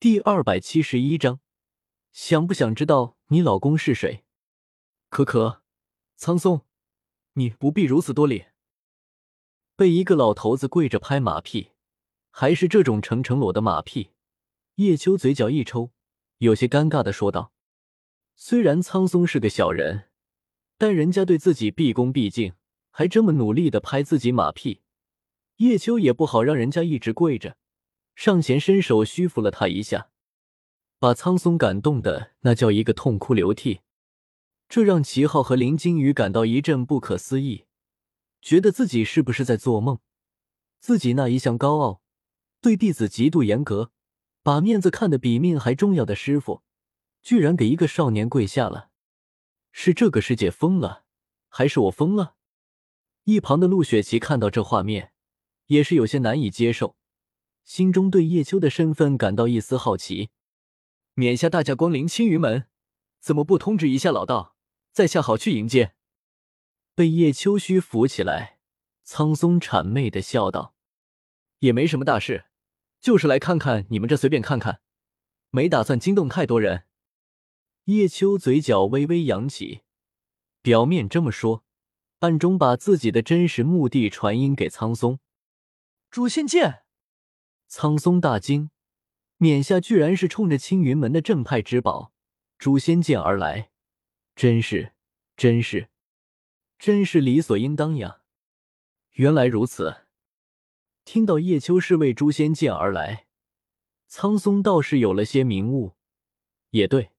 [0.00, 1.40] 第二百七十一章，
[2.12, 4.22] 想不想知道你老公是谁？
[5.08, 5.64] 可可，
[6.14, 6.64] 苍松，
[7.32, 8.44] 你不必如此多礼。
[9.74, 11.72] 被一个老头子跪着拍马屁，
[12.30, 14.12] 还是这种成成裸的马屁，
[14.76, 15.90] 叶秋嘴角一抽，
[16.36, 17.52] 有些尴尬的说道
[18.36, 20.10] ：“虽然苍松是个小人，
[20.76, 22.54] 但人家对自己毕恭毕敬，
[22.90, 24.80] 还这么努力的拍自己马屁，
[25.56, 27.56] 叶秋也不好让人家一直跪着，
[28.18, 30.10] 上前伸手虚扶了他一下，
[30.98, 33.82] 把苍松感动的那叫一个痛哭流涕。
[34.68, 37.66] 这让齐浩和林金宇感到一阵不可思议。”
[38.42, 40.00] 觉得自己是不是在做梦？
[40.80, 42.02] 自己那一向高傲、
[42.60, 43.92] 对弟子极度严格、
[44.42, 46.64] 把面子看得比命还重要的师傅，
[47.22, 48.90] 居然给一个少年跪下了？
[49.70, 51.04] 是这个世界疯了，
[51.48, 52.34] 还是我疯了？
[53.22, 55.12] 一旁的陆雪琪看到这画面，
[55.66, 56.96] 也是有些难以接受，
[57.68, 60.30] 心中对叶秋的身份感到一丝好奇。
[61.12, 62.66] 免下大驾光临青云门，
[63.20, 64.56] 怎么不通知一下老道，
[64.90, 65.94] 在下好去迎接？
[66.94, 68.58] 被叶秋虚扶起来，
[69.04, 70.74] 苍松谄媚的笑道
[71.60, 72.46] ：“也没什么大事，
[73.00, 74.80] 就是来看看你们这，随便看看，
[75.50, 76.84] 没打算惊动太多人。”
[77.84, 79.82] 叶秋嘴角微微扬起，
[80.62, 81.64] 表面这么说，
[82.20, 85.18] 暗中把自己的真实目的传音给苍松。
[86.10, 86.84] 诛仙剑！
[87.68, 88.70] 苍松大惊，
[89.36, 92.12] 冕下居然是冲着青云门的镇派之宝
[92.58, 93.70] 诛仙剑而来，
[94.34, 94.94] 真是，
[95.36, 95.90] 真是。
[96.78, 98.22] 真是理所应当呀！
[99.12, 100.06] 原来如此。
[101.04, 103.26] 听到叶秋是为诛仙剑而来，
[104.06, 105.96] 苍松倒是有了些明悟。
[106.70, 107.10] 也对，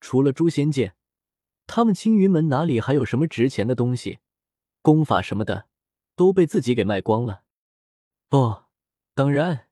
[0.00, 0.96] 除了诛仙剑，
[1.66, 4.18] 他们青云门哪里还有什么值钱的东西？
[4.82, 5.68] 功法什么的
[6.14, 7.44] 都被自己给卖光了。
[8.30, 8.66] 哦，
[9.14, 9.67] 当然，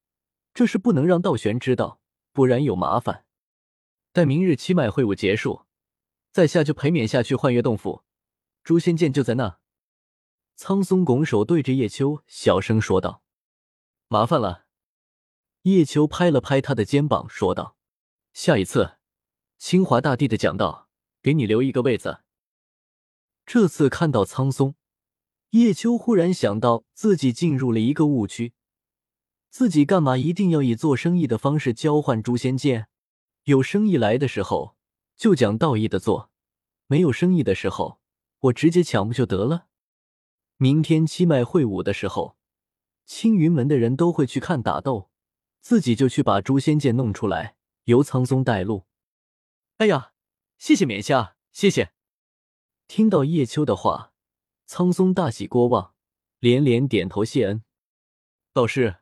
[0.57, 2.01] 这是不能让道玄知道，
[2.33, 3.27] 不然有麻烦。
[4.11, 5.67] 待明日七脉会武结束，
[6.33, 8.05] 在下就陪冕下去幻月洞府。
[8.65, 9.59] 诛仙剑就在那。
[10.55, 13.23] 苍松拱手对着叶秋小声说道
[14.09, 14.65] ：“麻烦了。”
[15.65, 17.77] 叶秋拍了拍他的肩膀说道
[18.33, 18.97] ：“下一次，
[19.59, 20.89] 清华大帝的讲道，
[21.21, 22.21] 给你留一个位子。”
[23.45, 24.75] 这次看到苍松，
[25.51, 28.55] 叶秋忽然想到自己进入了一个误区：
[29.49, 32.89] 自己干嘛一定要以做生意的方式交换诛仙剑？
[33.45, 34.77] 有生意来的时候
[35.17, 36.31] 就讲道义的做，
[36.87, 38.01] 没有生意的时候。
[38.41, 39.67] 我直接抢不就得了？
[40.59, 42.37] 明天七脉会武的时候，
[43.07, 45.11] 青云门的人都会去看打斗，
[45.61, 48.85] 自己就去把诛仙剑弄出来，由苍松带路。
[49.79, 50.13] 哎呀，
[50.59, 51.93] 谢谢冕下，谢谢！
[52.87, 54.13] 听到叶秋的话，
[54.67, 55.95] 苍松大喜过望，
[56.39, 57.65] 连连点头谢恩。
[58.53, 58.97] 道师，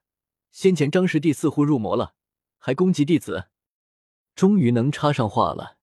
[0.55, 2.15] 先前张师弟似乎入魔了，
[2.59, 3.49] 还攻击弟子，
[4.37, 5.79] 终于能插上话了。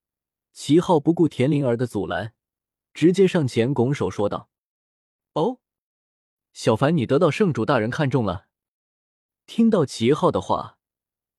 [0.54, 2.34] 齐浩不顾田灵儿的阻拦。
[2.94, 4.50] 直接上前拱手说道
[5.36, 5.60] ：“哦，
[6.54, 8.48] 小凡，你得到圣主大人看中了。”
[9.46, 10.78] 听到齐浩的话，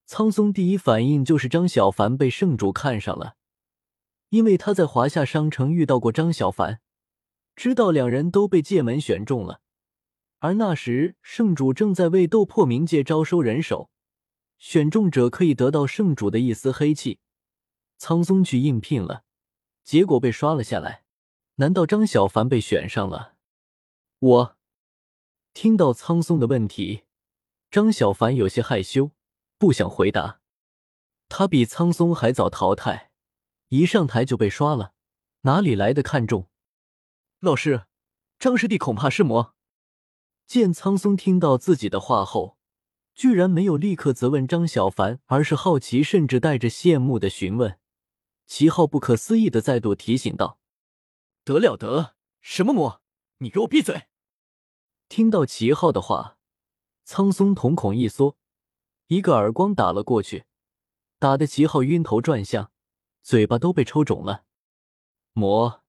[0.04, 3.36] 苍松第一反应就是张小凡被圣主看上了，
[4.28, 6.82] 因为他在华夏商城遇到过张小凡，
[7.56, 9.62] 知道两人都被界门选中了。
[10.42, 13.90] 而那时圣主正在为斗破冥界招收人手，
[14.58, 17.20] 选中者可以得到圣主的一丝黑气。
[17.96, 19.22] 苍松去应聘了，
[19.84, 21.04] 结果被刷了下来。
[21.56, 23.36] 难道张小凡被选上了？
[24.18, 24.56] 我
[25.54, 27.04] 听到苍松的问题，
[27.70, 29.12] 张小凡有些害羞，
[29.58, 30.40] 不想回答。
[31.28, 33.12] 他比苍松还早淘汰，
[33.68, 34.92] 一上台就被刷了，
[35.42, 36.48] 哪里来的看重？
[37.38, 37.84] 老师，
[38.40, 39.54] 张师弟恐怕是魔。
[40.46, 42.58] 见苍松听到自己的话后，
[43.14, 47.78] 居然没有立刻责问张小凡，而是好奇，甚至带着羡慕的询问。
[48.46, 50.58] 齐浩不可思议的再度提醒道。
[51.44, 53.02] 得了得，什么魔？
[53.38, 54.08] 你给我闭嘴！
[55.08, 56.38] 听到齐浩的话，
[57.04, 58.36] 苍松瞳孔一缩，
[59.08, 60.44] 一个耳光打了过去，
[61.18, 62.70] 打得齐浩晕头转向，
[63.22, 64.44] 嘴巴都被抽肿了。
[65.32, 65.82] 魔？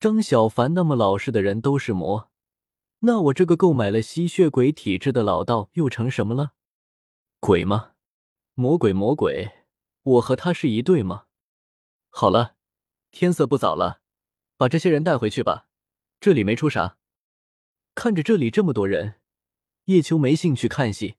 [0.00, 2.30] 张小凡那么老实的人都是魔，
[3.00, 6.54] 那我这个购买了吸血鬼体质的老道又成什么了？
[7.38, 7.92] 鬼吗？
[8.54, 9.66] 魔鬼魔鬼，
[10.02, 11.26] 我和他是一对吗？
[12.10, 12.56] 好了，
[13.12, 14.00] 天色不早了。
[14.56, 15.68] 把这些人带回去吧，
[16.18, 16.96] 这里没出啥。
[17.94, 19.20] 看着这里这么多人，
[19.84, 21.14] 叶秋没兴趣看戏，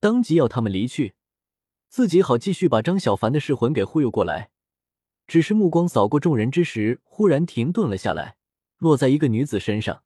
[0.00, 1.14] 当即要他们离去，
[1.90, 4.50] 自己好继续把张小凡的噬魂给忽悠过来。
[5.26, 8.38] 只是目光扫过众人之时，忽然停顿了下来，
[8.78, 10.02] 落在一个女子身上，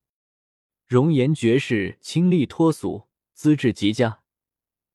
[0.92, 4.20] 容颜绝世，清丽脱俗，资质极佳，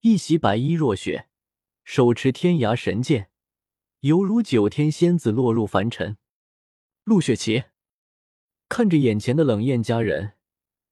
[0.02, 1.28] 一袭白衣若雪，
[1.84, 3.32] 手持天涯神剑，
[4.02, 6.20] 犹如九天仙子落入凡尘。
[7.04, 7.64] 陆雪琪
[8.70, 10.34] 看着眼前的冷艳佳人，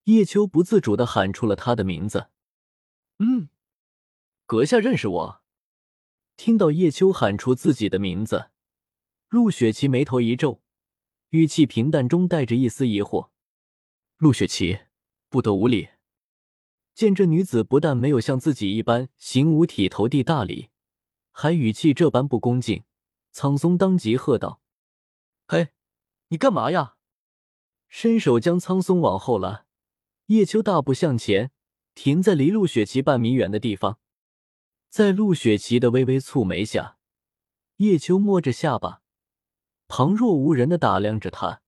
[0.06, 2.32] 叶秋不自主的喊出了她的名字。
[3.20, 3.50] 嗯，
[4.48, 5.44] 阁下认识我？
[6.36, 8.50] 听到叶秋喊出自己的名字，
[9.30, 10.64] 陆雪琪眉头一皱，
[11.30, 13.30] 语气平淡中带着一丝疑惑。
[14.18, 14.80] 陆雪琪
[15.36, 15.90] 不得无礼。
[16.94, 20.70] 见这女子不但没有像自己一般行五体投地大礼，
[21.34, 22.86] 还语气这般不恭敬，
[23.34, 24.62] 苍松当即喝道
[25.46, 25.72] ：“嘿，
[26.30, 26.96] 你干嘛呀？”
[27.90, 29.66] 伸手将苍松往后拉，
[30.28, 31.52] 叶秋大步向前，
[31.94, 34.00] 停在离陆雪琪半米远的地方。
[34.88, 36.98] 在陆雪琪的微微蹙眉下，
[37.76, 39.02] 叶秋摸着下巴，
[39.90, 41.62] 旁若无人的打量着她，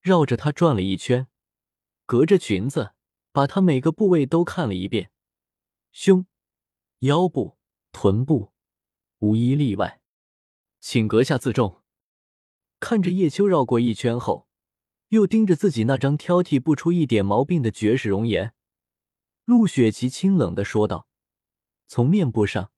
[0.00, 1.28] 绕着她转了一圈，
[2.08, 2.94] 隔着裙子。
[3.30, 5.12] 把他每个部位都看了一遍，
[5.92, 6.26] 胸、
[7.00, 7.56] 腰部、
[7.92, 8.52] 臀部，
[9.18, 10.00] 无一例外。
[10.80, 11.82] 请阁下自重。
[12.80, 14.48] 看着叶秋绕过一圈后，
[15.10, 18.54] 又盯着自己那张挑剔不出一点毛病的绝世容颜，
[19.44, 21.06] 陆雪琪清冷的说道
[21.86, 22.72] ：“从面部上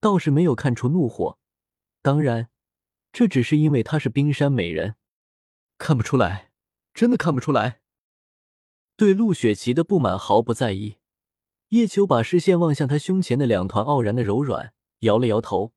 [0.00, 1.38] 倒是没有看出怒火，
[2.00, 2.48] 当然，
[3.12, 4.94] 这只是因为她是冰山美人，
[5.76, 6.52] 看不出来，
[6.94, 7.82] 真的看不出来。”
[8.96, 10.96] 对陆雪琪的不满毫不在意，
[11.68, 15.74] 叶秋把视线望向他胸前的两团傲然的柔软，摇了摇头，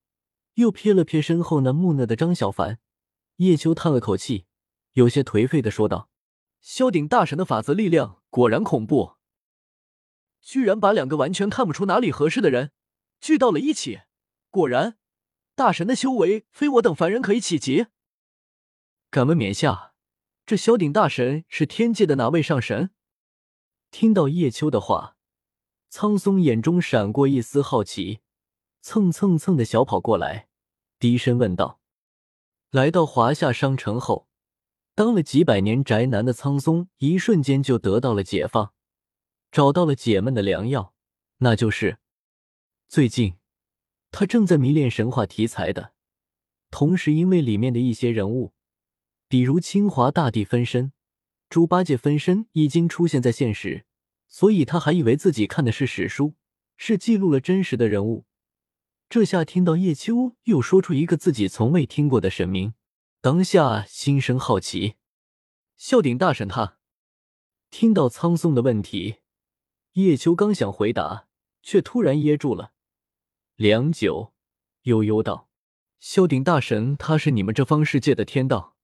[0.54, 2.80] 又瞥了瞥身后那木讷的张小凡。
[3.36, 4.46] 叶秋叹了口气，
[4.94, 6.10] 有些颓废的说道
[6.62, 9.16] ：“萧鼎大神的法则力量果然恐怖，
[10.42, 12.72] 居然把两个完全看不出哪里合适的人
[13.20, 14.00] 聚到了一起。
[14.50, 14.98] 果然，
[15.56, 17.88] 大神的修为非我等凡人可以企及。
[19.10, 19.94] 敢问冕下，
[20.46, 22.92] 这萧鼎大神是天界的哪位上神？”
[23.92, 25.16] 听到叶秋的话，
[25.90, 28.20] 苍松眼中闪过一丝好奇，
[28.82, 30.48] 蹭蹭蹭的小跑过来，
[31.00, 31.80] 低声问道
[32.70, 34.28] ：“来到华夏商城后，
[34.94, 38.74] 当了几百年宅男的苍松，一瞬间就得到了解放，
[39.52, 40.94] 找到了解闷的良药，
[41.40, 41.98] 那就是
[42.88, 43.38] 最近
[44.12, 45.94] 他正在迷恋神话题材的，
[46.70, 48.54] 同时因为里面的一些人物，
[49.28, 50.94] 比如清华大帝分身。”
[51.50, 53.86] 猪八戒分身已经出现在现实，
[54.28, 56.36] 所以他还以为自己看的是史书，
[56.78, 58.26] 是记录了真实的人物。
[59.10, 62.76] 这下听到叶秋又说出一个自己从未听过的神名，
[63.20, 64.98] 当下心生好奇。
[65.76, 66.78] 笑鼎大神他
[67.72, 69.16] 听到苍松的问题，
[69.94, 71.28] 叶秋刚想回答，
[71.64, 72.74] 却突然噎住了，
[73.56, 74.34] 良久，
[74.84, 75.50] 悠悠道
[76.00, 78.76] ：“孝鼎大神他是你们这方世界的天道。”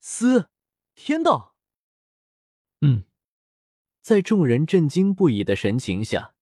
[0.00, 0.48] 嘶。
[0.94, 1.56] 天道，
[2.80, 3.04] 嗯，
[4.00, 6.34] 在众人震惊不已的神情下，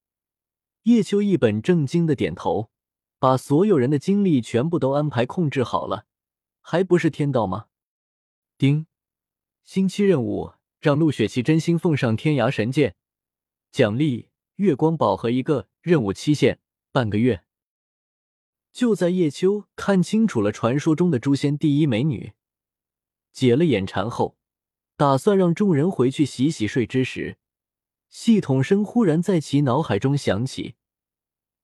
[0.82, 2.70] 叶秋一本正经的点头，
[3.18, 6.06] 把所有人的精力全部都安排控制好了，
[6.60, 7.68] 还不是天道吗？
[8.58, 8.86] 丁，
[9.64, 12.96] 星期任务让陆雪琪真心奉上天涯神剑，
[13.70, 16.60] 奖励月光宝盒一个，任务期限
[16.92, 17.44] 半个月。
[18.72, 22.34] 就在叶秋看清楚了传说中的诛仙第一美女，
[23.32, 24.36] 解了眼馋后。
[25.00, 27.38] 打算让众人回去洗洗睡之时，
[28.10, 30.74] 系统声忽然在其脑海中响起，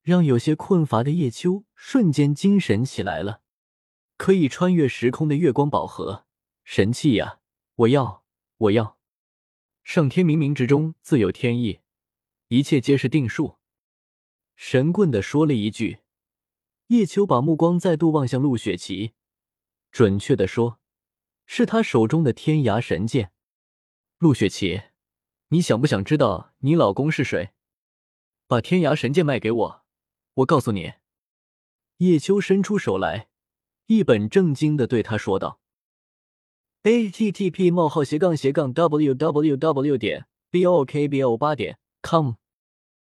[0.00, 3.42] 让有些困乏的叶秋瞬间精神起来了。
[4.16, 6.24] 可以穿越时空的月光宝盒，
[6.64, 7.40] 神器呀！
[7.74, 8.24] 我要，
[8.56, 8.96] 我要！
[9.84, 11.80] 上天冥冥之中自有天意，
[12.48, 13.56] 一切皆是定数。
[14.54, 15.98] 神棍的说了一句，
[16.86, 19.12] 叶秋把目光再度望向陆雪琪，
[19.92, 20.80] 准确的说。
[21.46, 23.30] 是他手中的天涯神剑，
[24.18, 24.82] 陆雪琪，
[25.48, 27.50] 你想不想知道你老公是谁？
[28.46, 29.84] 把天涯神剑卖给我，
[30.34, 30.94] 我告诉你。
[31.98, 33.28] 叶秋伸出手来，
[33.86, 35.60] 一本正经的对他说道
[36.82, 39.96] ：“a t t p: 冒号斜杠斜杠 w w w.
[39.96, 42.34] 点 b o k b o 八点 com。”